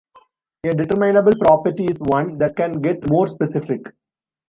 [0.65, 3.83] A determinable property is one that can get more specific.